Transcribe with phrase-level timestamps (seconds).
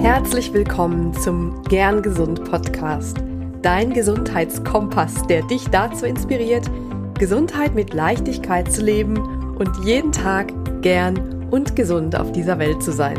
[0.00, 3.18] Herzlich willkommen zum Gern Gesund Podcast,
[3.62, 6.70] dein Gesundheitskompass, der dich dazu inspiriert,
[7.18, 9.18] Gesundheit mit Leichtigkeit zu leben
[9.56, 13.18] und jeden Tag gern und gesund auf dieser Welt zu sein.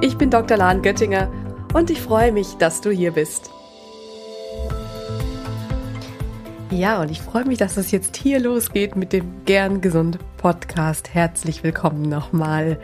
[0.00, 0.56] Ich bin Dr.
[0.56, 1.30] Lahn Göttinger
[1.72, 3.50] und ich freue mich, dass du hier bist.
[6.70, 11.14] Ja, und ich freue mich, dass es jetzt hier losgeht mit dem Gern Gesund Podcast.
[11.14, 12.80] Herzlich willkommen nochmal.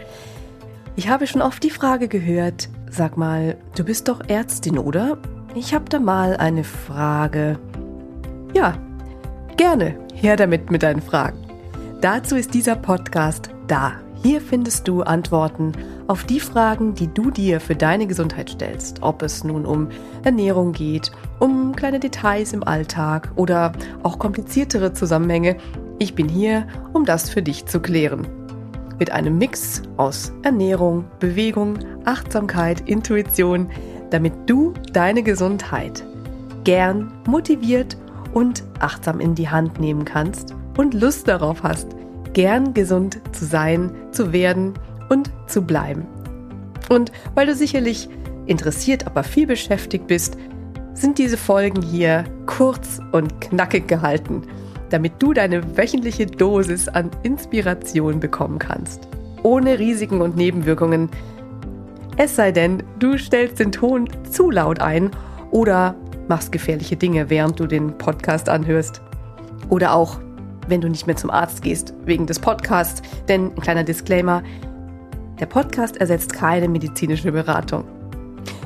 [0.94, 5.18] Ich habe schon oft die Frage gehört, sag mal, du bist doch Ärztin, oder?
[5.54, 7.58] Ich habe da mal eine Frage.
[8.54, 8.76] Ja,
[9.56, 9.96] gerne.
[10.14, 11.38] Her damit mit deinen Fragen.
[12.00, 13.92] Dazu ist dieser Podcast da.
[14.22, 15.72] Hier findest du Antworten
[16.08, 19.02] auf die Fragen, die du dir für deine Gesundheit stellst.
[19.02, 19.88] Ob es nun um
[20.24, 25.56] Ernährung geht, um kleine Details im Alltag oder auch kompliziertere Zusammenhänge.
[25.98, 28.26] Ich bin hier, um das für dich zu klären.
[28.98, 33.70] Mit einem Mix aus Ernährung, Bewegung, Achtsamkeit, Intuition,
[34.10, 36.04] damit du deine Gesundheit
[36.64, 37.96] gern motiviert
[38.34, 41.88] und achtsam in die Hand nehmen kannst und Lust darauf hast,
[42.32, 44.74] gern gesund zu sein, zu werden
[45.08, 46.06] und zu bleiben.
[46.88, 48.08] Und weil du sicherlich
[48.46, 50.36] interessiert, aber viel beschäftigt bist,
[50.94, 54.42] sind diese Folgen hier kurz und knackig gehalten,
[54.90, 59.08] damit du deine wöchentliche Dosis an Inspiration bekommen kannst.
[59.42, 61.08] Ohne Risiken und Nebenwirkungen.
[62.16, 65.10] Es sei denn, du stellst den Ton zu laut ein
[65.50, 65.94] oder
[66.28, 69.00] machst gefährliche Dinge, während du den Podcast anhörst.
[69.68, 70.20] Oder auch,
[70.66, 73.02] wenn du nicht mehr zum Arzt gehst wegen des Podcasts.
[73.28, 74.42] Denn ein kleiner Disclaimer,
[75.40, 77.84] der Podcast ersetzt keine medizinische Beratung.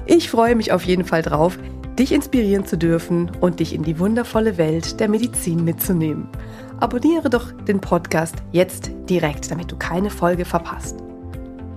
[0.06, 1.59] Ich freue mich auf jeden Fall drauf,
[2.03, 6.28] dich inspirieren zu dürfen und dich in die wundervolle Welt der Medizin mitzunehmen.
[6.81, 10.98] Abonniere doch den Podcast jetzt direkt, damit du keine Folge verpasst.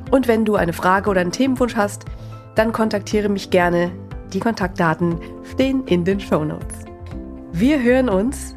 [0.10, 2.06] Und wenn du eine Frage oder einen Themenwunsch hast,
[2.56, 3.92] dann kontaktiere mich gerne.
[4.34, 6.86] Die Kontaktdaten stehen in den Show Notes.
[7.52, 8.56] Wir hören uns.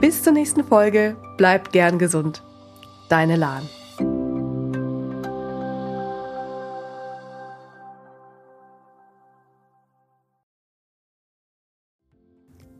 [0.00, 1.14] Bis zur nächsten Folge.
[1.36, 2.42] Bleib gern gesund.
[3.10, 3.68] Deine Lahn.